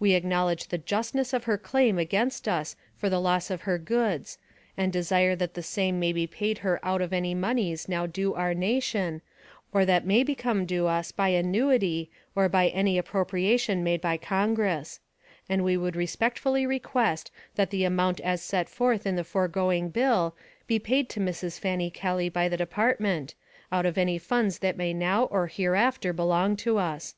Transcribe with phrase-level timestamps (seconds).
[0.00, 4.38] We acknowledge the justness of her claim against us for the loss of her goods,
[4.78, 8.32] and desire that the same may be paid her out of any moneys now due
[8.32, 9.20] our nation,
[9.70, 14.16] or that may become due us by annuity or by any appro priation made by
[14.16, 15.00] Congress;
[15.50, 20.34] and we would respectfully request that the amount as set forth in the foregoing bill
[20.66, 21.58] be paid to Mrs.
[21.58, 23.34] Fanny Kelly by the Department,
[23.70, 27.16] out of any funds that may now or hereafter belong to us.